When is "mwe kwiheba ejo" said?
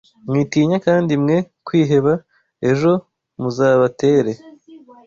1.23-2.91